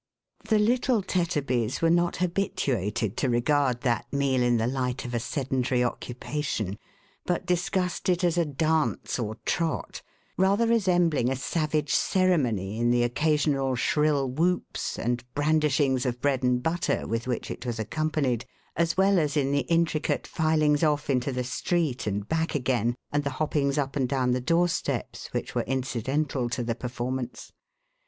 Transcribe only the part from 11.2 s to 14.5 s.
a savage ceremony, in the occasional shrill